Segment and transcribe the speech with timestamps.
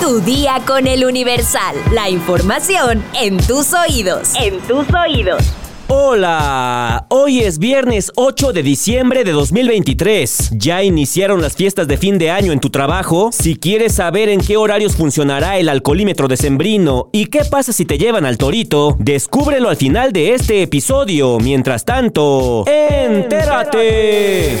[0.00, 1.76] Tu día con el Universal.
[1.92, 4.32] La información en tus oídos.
[4.34, 5.42] En tus oídos.
[5.88, 10.50] Hola, hoy es viernes 8 de diciembre de 2023.
[10.52, 13.30] ¿Ya iniciaron las fiestas de fin de año en tu trabajo?
[13.32, 17.98] Si quieres saber en qué horarios funcionará el alcoholímetro decembrino y qué pasa si te
[17.98, 21.38] llevan al torito, descúbrelo al final de este episodio.
[21.38, 24.58] Mientras tanto, ¡entérate!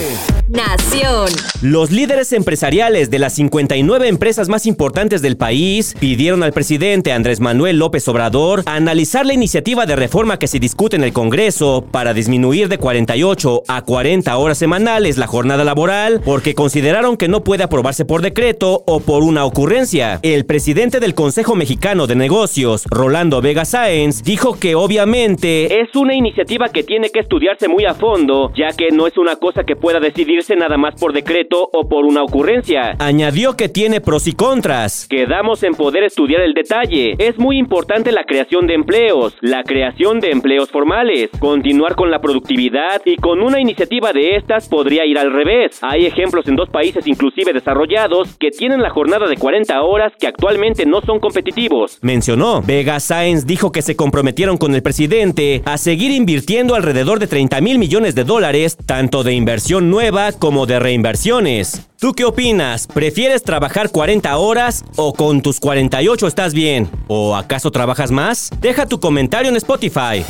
[0.54, 1.28] Nación.
[1.62, 7.40] Los líderes empresariales de las 59 empresas más importantes del país pidieron al presidente Andrés
[7.40, 12.14] Manuel López Obrador analizar la iniciativa de reforma que se discute en el Congreso para
[12.14, 17.64] disminuir de 48 a 40 horas semanales la jornada laboral porque consideraron que no puede
[17.64, 20.20] aprobarse por decreto o por una ocurrencia.
[20.22, 26.14] El presidente del Consejo Mexicano de Negocios, Rolando Vega Sáenz, dijo que obviamente es una
[26.14, 29.74] iniciativa que tiene que estudiarse muy a fondo, ya que no es una cosa que
[29.74, 32.96] pueda decidir nada más por decreto o por una ocurrencia.
[32.98, 35.06] Añadió que tiene pros y contras.
[35.08, 37.14] Quedamos en poder estudiar el detalle.
[37.18, 42.20] Es muy importante la creación de empleos, la creación de empleos formales, continuar con la
[42.20, 45.78] productividad y con una iniciativa de estas podría ir al revés.
[45.82, 50.26] Hay ejemplos en dos países inclusive desarrollados que tienen la jornada de 40 horas que
[50.26, 51.98] actualmente no son competitivos.
[52.02, 52.62] Mencionó.
[52.62, 57.60] Vega Sáenz dijo que se comprometieron con el presidente a seguir invirtiendo alrededor de 30
[57.60, 61.82] mil millones de dólares, tanto de inversión nueva como de reinversiones.
[61.98, 62.86] ¿Tú qué opinas?
[62.86, 66.90] ¿Prefieres trabajar 40 horas o con tus 48 estás bien?
[67.08, 68.50] ¿O acaso trabajas más?
[68.60, 70.24] Deja tu comentario en Spotify.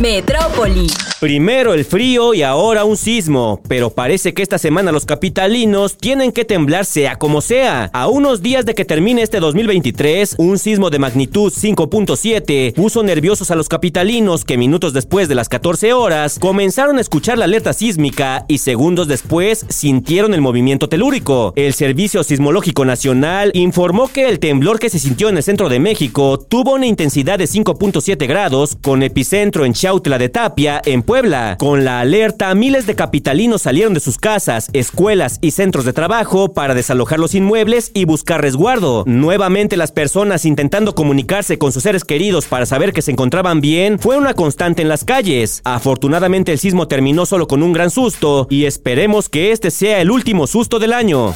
[0.00, 0.88] Metrópoli.
[1.20, 6.32] Primero el frío y ahora un sismo, pero parece que esta semana los capitalinos tienen
[6.32, 7.88] que temblar sea como sea.
[7.94, 13.50] A unos días de que termine este 2023, un sismo de magnitud 5.7 puso nerviosos
[13.50, 17.72] a los capitalinos que minutos después de las 14 horas comenzaron a escuchar la alerta
[17.72, 21.52] sísmica y segundos después sintieron el movimiento telúrico.
[21.56, 25.78] El Servicio Sismológico Nacional informó que el temblor que se sintió en el centro de
[25.78, 31.56] México tuvo una intensidad de 5.7 grados con epicentro en Chautla de Tapia, en Puebla.
[31.58, 36.54] Con la alerta, miles de capitalinos salieron de sus casas, escuelas y centros de trabajo
[36.54, 39.04] para desalojar los inmuebles y buscar resguardo.
[39.06, 43.98] Nuevamente las personas intentando comunicarse con sus seres queridos para saber que se encontraban bien
[43.98, 45.60] fue una constante en las calles.
[45.64, 50.10] Afortunadamente el sismo terminó solo con un gran susto y esperemos que este sea el
[50.10, 51.34] último susto del año.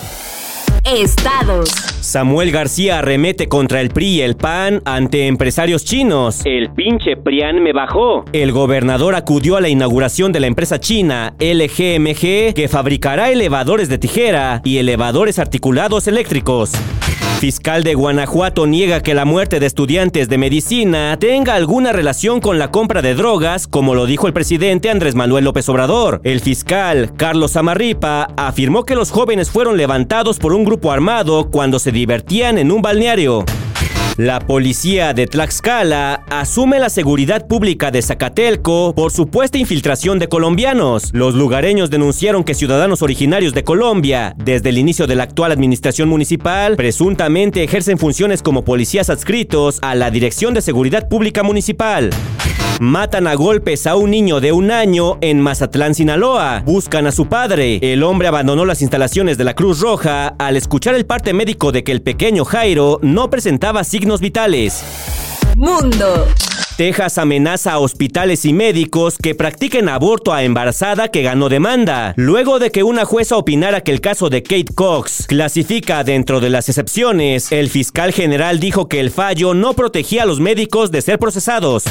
[0.97, 1.69] Estados.
[2.01, 6.41] Samuel García arremete contra el PRI y el PAN ante empresarios chinos.
[6.47, 8.25] El pinche PRIAN me bajó.
[8.33, 13.99] El gobernador acudió a la inauguración de la empresa china LGMG que fabricará elevadores de
[13.99, 16.73] tijera y elevadores articulados eléctricos.
[17.39, 22.59] Fiscal de Guanajuato niega que la muerte de estudiantes de medicina tenga alguna relación con
[22.59, 26.21] la compra de drogas, como lo dijo el presidente Andrés Manuel López Obrador.
[26.25, 31.79] El fiscal, Carlos Amarripa, afirmó que los jóvenes fueron levantados por un grupo armado cuando
[31.79, 33.45] se divertían en un balneario.
[34.19, 41.11] La policía de Tlaxcala asume la seguridad pública de Zacatelco por supuesta infiltración de colombianos.
[41.13, 46.09] Los lugareños denunciaron que ciudadanos originarios de Colombia, desde el inicio de la actual administración
[46.09, 52.11] municipal, presuntamente ejercen funciones como policías adscritos a la Dirección de Seguridad Pública Municipal.
[52.81, 56.63] Matan a golpes a un niño de un año en Mazatlán, Sinaloa.
[56.65, 57.81] Buscan a su padre.
[57.83, 61.83] El hombre abandonó las instalaciones de la Cruz Roja al escuchar el parte médico de
[61.83, 64.85] que el pequeño Jairo no presentaba signos vitales.
[65.57, 66.29] Mundo.
[66.77, 72.61] Texas amenaza a hospitales y médicos que practiquen aborto a embarazada que ganó demanda, luego
[72.61, 76.69] de que una jueza opinara que el caso de Kate Cox clasifica dentro de las
[76.69, 77.51] excepciones.
[77.51, 81.83] El fiscal general dijo que el fallo no protegía a los médicos de ser procesados.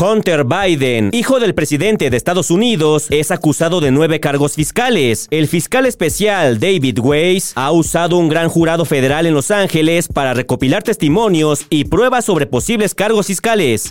[0.00, 5.28] Hunter Biden, hijo del presidente de Estados Unidos, es acusado de nueve cargos fiscales.
[5.30, 10.32] El fiscal especial David Weiss ha usado un gran jurado federal en Los Ángeles para
[10.32, 13.88] recopilar testimonios y pruebas sobre posibles cargos fiscales.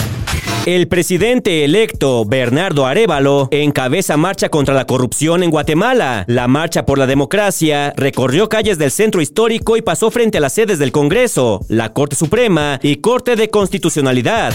[0.65, 6.25] El presidente electo, Bernardo Arevalo, encabeza marcha contra la corrupción en Guatemala.
[6.27, 10.53] La marcha por la democracia recorrió calles del centro histórico y pasó frente a las
[10.53, 14.53] sedes del Congreso, la Corte Suprema y Corte de Constitucionalidad.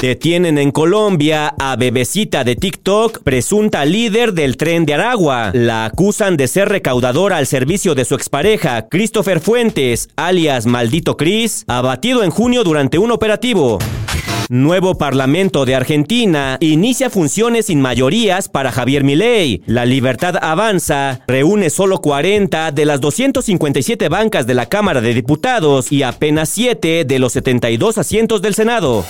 [0.00, 5.50] Detienen en Colombia a Bebecita de TikTok, presunta líder del tren de Aragua.
[5.54, 11.64] La acusan de ser recaudadora al servicio de su expareja, Christopher Fuentes, alias Maldito Chris,
[11.68, 13.78] abatido en junio durante un operativo.
[14.50, 19.62] Nuevo Parlamento de Argentina inicia funciones sin mayorías para Javier Milei.
[19.64, 25.90] La Libertad Avanza reúne solo 40 de las 257 bancas de la Cámara de Diputados
[25.90, 29.04] y apenas 7 de los 72 asientos del Senado.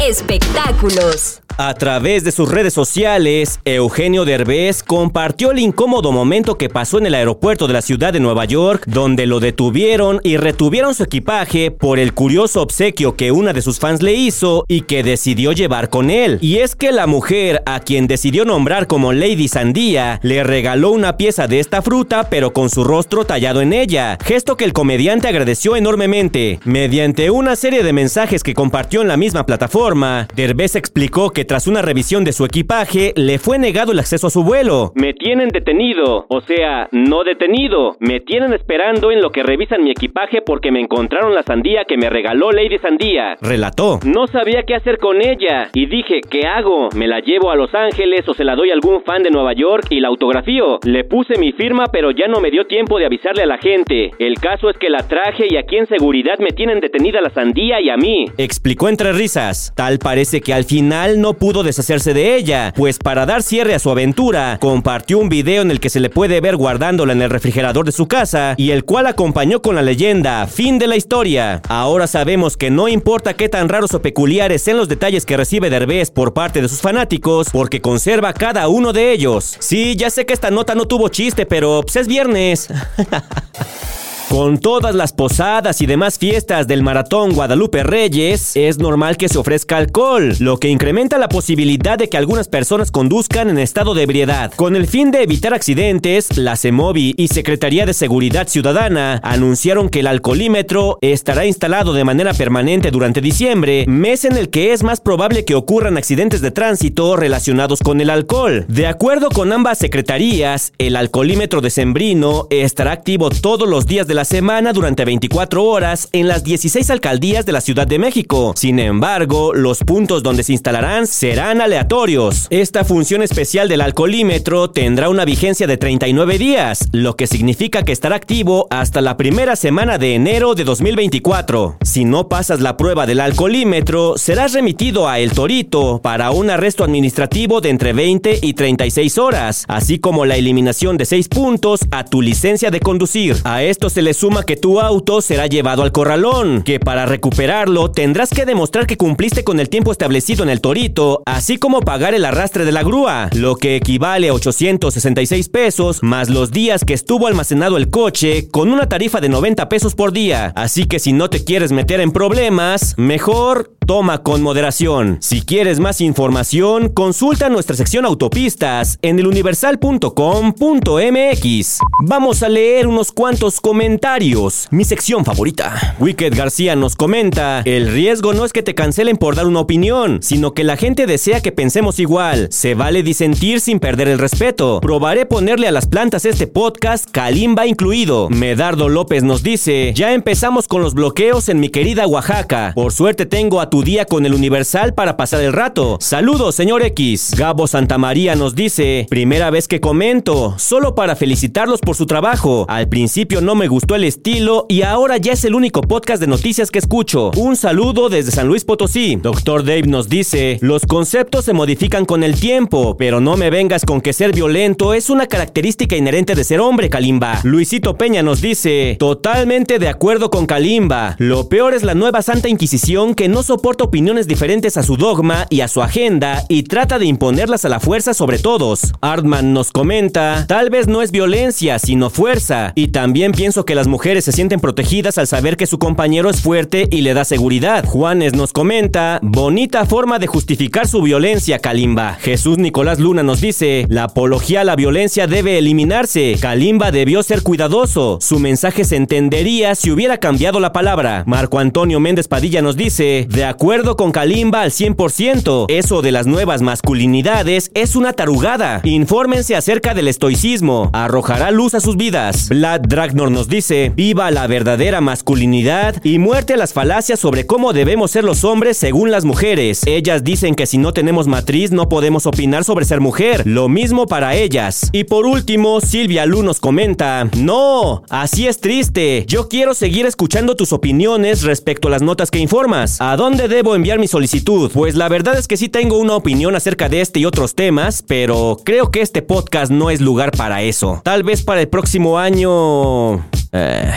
[0.00, 1.40] Espectáculos.
[1.58, 7.06] A través de sus redes sociales, Eugenio Derbez compartió el incómodo momento que pasó en
[7.06, 11.70] el aeropuerto de la ciudad de Nueva York, donde lo detuvieron y retuvieron su equipaje
[11.70, 15.88] por el curioso obsequio que una de sus fans le hizo y que decidió llevar
[15.88, 16.36] con él.
[16.42, 21.16] Y es que la mujer, a quien decidió nombrar como Lady Sandía, le regaló una
[21.16, 25.28] pieza de esta fruta pero con su rostro tallado en ella, gesto que el comediante
[25.28, 26.60] agradeció enormemente.
[26.64, 31.68] Mediante una serie de mensajes que compartió en la misma plataforma, Derbez explicó que tras
[31.68, 34.90] una revisión de su equipaje le fue negado el acceso a su vuelo.
[34.96, 37.96] Me tienen detenido, o sea, no detenido.
[38.00, 41.96] Me tienen esperando en lo que revisan mi equipaje porque me encontraron la sandía que
[41.96, 43.36] me regaló Lady Sandía.
[43.40, 44.00] Relató.
[44.04, 46.88] No sabía qué hacer con ella y dije, ¿qué hago?
[46.96, 49.52] ¿Me la llevo a Los Ángeles o se la doy a algún fan de Nueva
[49.52, 50.80] York y la autografío?
[50.82, 54.10] Le puse mi firma pero ya no me dio tiempo de avisarle a la gente.
[54.18, 57.80] El caso es que la traje y aquí en seguridad me tienen detenida la sandía
[57.80, 58.26] y a mí.
[58.36, 59.72] Explicó entre risas.
[59.76, 63.78] Tal parece que al final no pudo deshacerse de ella, pues para dar cierre a
[63.78, 67.28] su aventura, compartió un video en el que se le puede ver guardándola en el
[67.28, 71.60] refrigerador de su casa y el cual acompañó con la leyenda, fin de la historia.
[71.68, 75.68] Ahora sabemos que no importa qué tan raros o peculiares sean los detalles que recibe
[75.68, 79.56] Derbez por parte de sus fanáticos, porque conserva cada uno de ellos.
[79.58, 82.68] Sí, ya sé que esta nota no tuvo chiste, pero pues es viernes.
[84.28, 89.38] Con todas las posadas y demás fiestas del Maratón Guadalupe Reyes, es normal que se
[89.38, 94.02] ofrezca alcohol, lo que incrementa la posibilidad de que algunas personas conduzcan en estado de
[94.02, 94.52] ebriedad.
[94.56, 100.00] Con el fin de evitar accidentes, la CEMOVI y Secretaría de Seguridad Ciudadana anunciaron que
[100.00, 105.00] el alcoholímetro estará instalado de manera permanente durante diciembre, mes en el que es más
[105.00, 108.64] probable que ocurran accidentes de tránsito relacionados con el alcohol.
[108.66, 114.24] De acuerdo con ambas secretarías, el alcoholímetro decembrino estará activo todos los días de la
[114.24, 118.54] semana durante 24 horas en las 16 alcaldías de la Ciudad de México.
[118.56, 122.46] Sin embargo, los puntos donde se instalarán serán aleatorios.
[122.48, 127.92] Esta función especial del alcoholímetro tendrá una vigencia de 39 días, lo que significa que
[127.92, 131.76] estará activo hasta la primera semana de enero de 2024.
[131.82, 136.84] Si no pasas la prueba del alcoholímetro, serás remitido a El Torito para un arresto
[136.84, 142.06] administrativo de entre 20 y 36 horas, así como la eliminación de 6 puntos a
[142.06, 143.36] tu licencia de conducir.
[143.44, 147.90] A esto se le suma que tu auto será llevado al corralón, que para recuperarlo
[147.90, 152.14] tendrás que demostrar que cumpliste con el tiempo establecido en el torito, así como pagar
[152.14, 156.94] el arrastre de la grúa, lo que equivale a 866 pesos más los días que
[156.94, 160.52] estuvo almacenado el coche con una tarifa de 90 pesos por día.
[160.54, 165.18] Así que si no te quieres meter en problemas, mejor toma con moderación.
[165.20, 171.78] Si quieres más información, consulta nuestra sección autopistas en eluniversal.com.mx.
[172.04, 174.66] Vamos a leer unos cuantos comentarios.
[174.70, 175.96] Mi sección favorita.
[176.00, 180.18] Wicked García nos comenta, el riesgo no es que te cancelen por dar una opinión,
[180.20, 182.48] sino que la gente desea que pensemos igual.
[182.50, 184.80] Se vale disentir sin perder el respeto.
[184.80, 188.28] Probaré ponerle a las plantas este podcast, Kalimba incluido.
[188.30, 192.72] Medardo López nos dice, ya empezamos con los bloqueos en mi querida Oaxaca.
[192.74, 195.98] Por suerte tengo a tu día con el Universal para pasar el rato.
[196.00, 197.34] Saludos, señor X.
[197.36, 202.64] Gabo Santamaría nos dice, primera vez que comento, solo para felicitarlos por su trabajo.
[202.68, 206.26] Al principio no me gustó el estilo y ahora ya es el único podcast de
[206.26, 207.30] noticias que escucho.
[207.36, 209.16] Un saludo desde San Luis Potosí.
[209.16, 213.84] Doctor Dave nos dice, los conceptos se modifican con el tiempo, pero no me vengas
[213.84, 217.40] con que ser violento es una característica inherente de ser hombre, Kalimba.
[217.44, 221.16] Luisito Peña nos dice, totalmente de acuerdo con Kalimba.
[221.18, 225.46] Lo peor es la nueva Santa Inquisición que no soporta opiniones diferentes a su dogma
[225.50, 228.92] y a su agenda y trata de imponerlas a la fuerza sobre todos.
[229.00, 232.72] Artman nos comenta, tal vez no es violencia, sino fuerza.
[232.76, 236.40] Y también pienso que las mujeres se sienten protegidas al saber que su compañero es
[236.40, 237.84] fuerte y le da seguridad.
[237.84, 242.14] Juanes nos comenta, bonita forma de justificar su violencia, Kalimba.
[242.20, 246.36] Jesús Nicolás Luna nos dice, la apología a la violencia debe eliminarse.
[246.40, 248.18] Kalimba debió ser cuidadoso.
[248.20, 251.24] Su mensaje se entendería si hubiera cambiado la palabra.
[251.26, 256.26] Marco Antonio Méndez Padilla nos dice, de acuerdo con Kalimba al 100%, eso de las
[256.26, 258.80] nuevas masculinidades es una tarugada.
[258.84, 260.90] Infórmense acerca del estoicismo.
[260.92, 262.48] Arrojará luz a sus vidas.
[262.48, 267.72] Vlad Dragnor nos dice, viva la verdadera masculinidad y muerte a las falacias sobre cómo
[267.72, 269.82] debemos ser los hombres según las mujeres.
[269.86, 273.42] Ellas dicen que si no tenemos matriz no podemos opinar sobre ser mujer.
[273.46, 274.90] Lo mismo para ellas.
[274.92, 279.24] Y por último, Silvia Lu nos comenta, no, así es triste.
[279.26, 283.00] Yo quiero seguir escuchando tus opiniones respecto a las notas que informas.
[283.00, 284.70] ¿A dónde debo enviar mi solicitud?
[284.72, 288.02] Pues la verdad es que sí tengo una opinión acerca de este y otros temas,
[288.06, 291.00] pero creo que este podcast no es lugar para eso.
[291.04, 293.26] Tal vez para el próximo año...
[293.52, 293.92] Eh,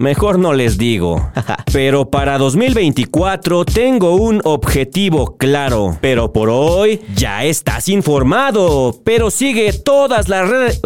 [0.00, 1.30] Mejor no les digo.
[1.74, 5.98] Pero para 2024 tengo un objetivo claro.
[6.00, 8.98] Pero por hoy ya estás informado.
[9.04, 10.80] Pero sigue todas las redes...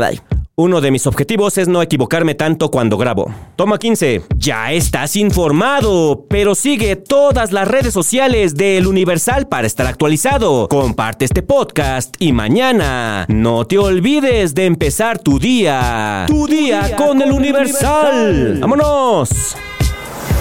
[0.56, 3.28] Uno de mis objetivos es no equivocarme tanto cuando grabo.
[3.56, 4.22] Toma 15.
[4.36, 10.68] Ya estás informado, pero sigue todas las redes sociales del Universal para estar actualizado.
[10.68, 16.24] Comparte este podcast y mañana no te olvides de empezar tu día.
[16.28, 18.58] Tu día, con, el Universal.
[18.60, 19.56] ¡Vámonos!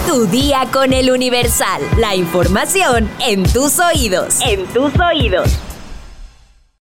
[0.06, 1.82] Tu día con el Universal.
[1.98, 4.38] La información en tus oídos.
[4.46, 5.73] En tus oídos.